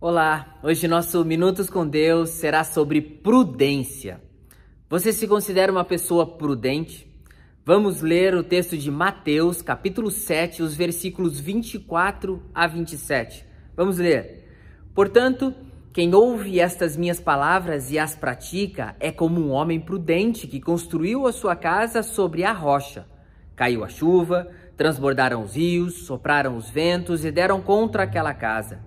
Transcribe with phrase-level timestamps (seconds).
[0.00, 4.22] Olá, hoje nosso Minutos com Deus será sobre prudência.
[4.88, 7.12] Você se considera uma pessoa prudente?
[7.64, 13.44] Vamos ler o texto de Mateus, capítulo 7, os versículos 24 a 27.
[13.74, 14.48] Vamos ler.
[14.94, 15.52] Portanto,
[15.92, 21.26] quem ouve estas minhas palavras e as pratica é como um homem prudente que construiu
[21.26, 23.04] a sua casa sobre a rocha.
[23.56, 24.46] Caiu a chuva,
[24.76, 28.86] transbordaram os rios, sopraram os ventos e deram contra aquela casa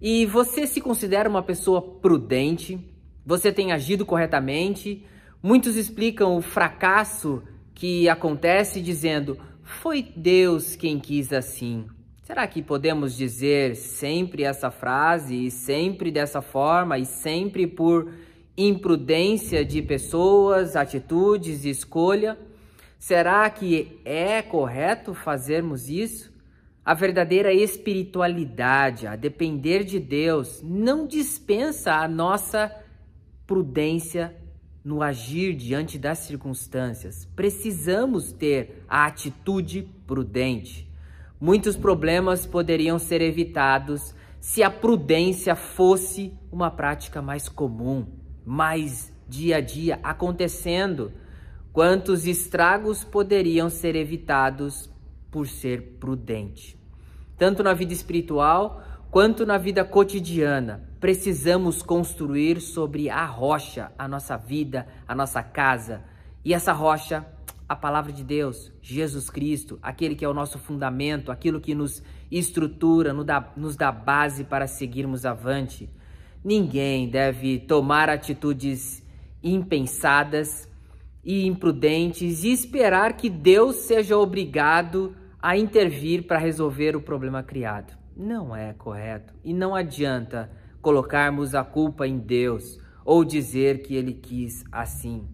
[0.00, 2.78] e você se considera uma pessoa prudente?
[3.24, 5.04] Você tem agido corretamente?
[5.42, 7.42] Muitos explicam o fracasso
[7.74, 11.86] que acontece dizendo: foi Deus quem quis assim.
[12.22, 18.12] Será que podemos dizer sempre essa frase e sempre dessa forma e sempre por
[18.56, 22.38] imprudência de pessoas, atitudes e escolha?
[22.98, 26.29] Será que é correto fazermos isso?
[26.90, 32.68] A verdadeira espiritualidade, a depender de Deus, não dispensa a nossa
[33.46, 34.36] prudência
[34.82, 37.28] no agir diante das circunstâncias.
[37.36, 40.92] Precisamos ter a atitude prudente.
[41.40, 48.04] Muitos problemas poderiam ser evitados se a prudência fosse uma prática mais comum,
[48.44, 51.12] mais dia a dia acontecendo.
[51.72, 54.90] Quantos estragos poderiam ser evitados
[55.30, 56.79] por ser prudente.
[57.40, 64.36] Tanto na vida espiritual quanto na vida cotidiana, precisamos construir sobre a rocha a nossa
[64.36, 66.04] vida, a nossa casa.
[66.44, 67.24] E essa rocha,
[67.66, 72.02] a palavra de Deus, Jesus Cristo, aquele que é o nosso fundamento, aquilo que nos
[72.30, 75.88] estrutura, nos dá, nos dá base para seguirmos avante.
[76.44, 79.02] Ninguém deve tomar atitudes
[79.42, 80.68] impensadas
[81.24, 87.96] e imprudentes e esperar que Deus seja obrigado a intervir para resolver o problema criado.
[88.16, 90.50] Não é correto e não adianta
[90.82, 95.26] colocarmos a culpa em Deus ou dizer que ele quis assim.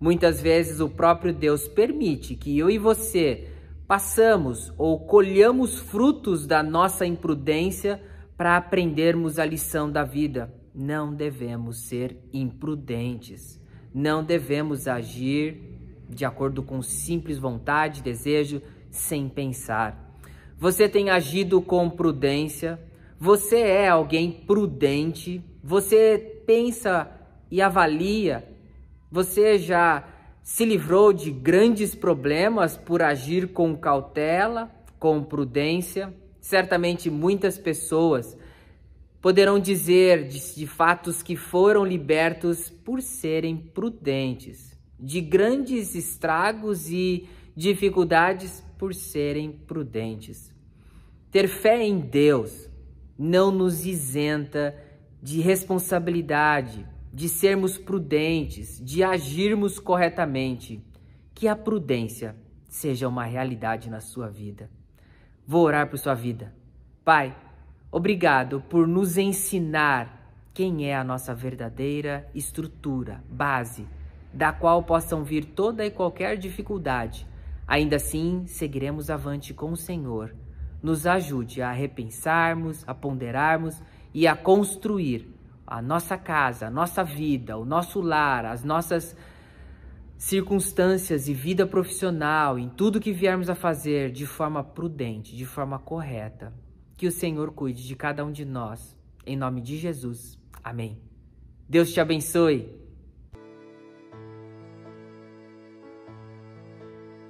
[0.00, 3.48] Muitas vezes o próprio Deus permite que eu e você
[3.86, 8.00] passamos ou colhamos frutos da nossa imprudência
[8.36, 10.54] para aprendermos a lição da vida.
[10.74, 13.60] Não devemos ser imprudentes.
[13.92, 15.60] Não devemos agir
[16.08, 20.14] de acordo com simples vontade, desejo, sem pensar.
[20.58, 22.78] Você tem agido com prudência,
[23.18, 27.10] você é alguém prudente, você pensa
[27.50, 28.46] e avalia,
[29.10, 30.06] você já
[30.42, 36.12] se livrou de grandes problemas por agir com cautela, com prudência.
[36.40, 38.36] Certamente muitas pessoas
[39.20, 47.28] poderão dizer de, de, fatos que foram libertos por serem prudentes, de grandes estragos e
[47.54, 50.50] dificuldades por serem prudentes.
[51.30, 52.66] Ter fé em Deus
[53.18, 54.74] não nos isenta
[55.22, 60.82] de responsabilidade, de sermos prudentes, de agirmos corretamente.
[61.34, 62.34] Que a prudência
[62.70, 64.70] seja uma realidade na sua vida.
[65.46, 66.54] Vou orar por sua vida.
[67.04, 67.36] Pai,
[67.92, 73.86] obrigado por nos ensinar quem é a nossa verdadeira estrutura, base,
[74.32, 77.28] da qual possam vir toda e qualquer dificuldade
[77.70, 80.34] Ainda assim, seguiremos avante com o Senhor.
[80.82, 83.80] Nos ajude a repensarmos, a ponderarmos
[84.12, 85.32] e a construir
[85.64, 89.16] a nossa casa, a nossa vida, o nosso lar, as nossas
[90.18, 95.78] circunstâncias e vida profissional, em tudo que viermos a fazer de forma prudente, de forma
[95.78, 96.52] correta.
[96.96, 98.96] Que o Senhor cuide de cada um de nós.
[99.24, 100.36] Em nome de Jesus.
[100.64, 100.98] Amém.
[101.68, 102.79] Deus te abençoe.